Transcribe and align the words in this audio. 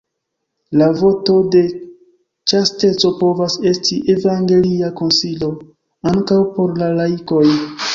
La 0.81 0.87
voto 1.01 1.35
de 1.55 1.61
ĉasteco 2.53 3.13
povas 3.21 3.61
esti 3.75 4.01
evangelia 4.17 4.93
konsilo 5.03 5.55
ankaŭ 6.15 6.45
por 6.59 6.79
la 6.83 6.95
laikoj. 7.03 7.49